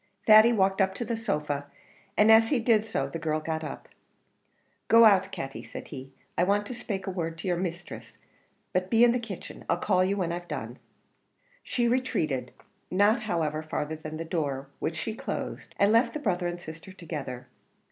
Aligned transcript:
Thady 0.25 0.51
walked 0.51 0.81
up 0.81 0.95
to 0.95 1.05
the 1.05 1.15
sofa, 1.15 1.67
and 2.17 2.31
as 2.31 2.49
he 2.49 2.57
did 2.59 2.83
so 2.83 3.07
the 3.07 3.19
girl 3.19 3.39
got 3.39 3.63
up. 3.63 3.87
"Go 4.87 5.05
out, 5.05 5.31
Katty," 5.31 5.61
said 5.61 5.89
he, 5.89 6.11
"I 6.35 6.43
want 6.43 6.65
to 6.65 6.73
spake 6.73 7.05
a 7.05 7.11
word 7.11 7.37
to 7.37 7.47
your 7.47 7.55
misthress, 7.57 8.17
but 8.73 8.89
be 8.89 9.03
in 9.03 9.11
the 9.11 9.19
kitchen; 9.19 9.63
I'll 9.69 9.77
call 9.77 10.03
you 10.03 10.17
when 10.17 10.31
I've 10.31 10.47
done." 10.47 10.79
She 11.61 11.87
retreated, 11.87 12.51
not, 12.89 13.19
however, 13.19 13.61
farther 13.61 13.95
than 13.95 14.17
the 14.17 14.25
door, 14.25 14.69
which 14.79 14.97
she 14.97 15.13
closed, 15.13 15.75
and 15.77 15.91
left 15.91 16.13
the 16.15 16.19
brother 16.19 16.47
and 16.47 16.59
sister 16.59 16.91
together. 16.91 17.47